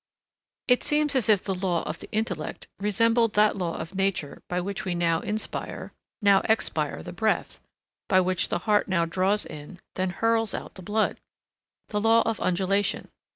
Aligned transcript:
It 0.67 0.81
seems 0.83 1.13
as 1.15 1.29
if 1.29 1.43
the 1.43 1.53
law 1.53 1.83
of 1.83 1.99
the 1.99 2.09
intellect 2.11 2.65
resembled 2.79 3.33
that 3.33 3.55
law 3.55 3.77
of 3.77 3.93
nature 3.93 4.41
by 4.49 4.59
which 4.59 4.83
we 4.83 4.95
now 4.95 5.19
inspire, 5.19 5.93
now 6.23 6.41
expire 6.45 7.03
the 7.03 7.13
breath; 7.13 7.59
by 8.09 8.19
which 8.19 8.49
the 8.49 8.57
heart 8.65 8.87
now 8.87 9.05
draws 9.05 9.45
in, 9.45 9.77
then 9.93 10.09
hurls 10.09 10.55
out 10.55 10.73
the 10.73 10.81
blood,—the 10.81 12.01
law 12.01 12.23
of 12.23 12.39
undulation. 12.39 13.09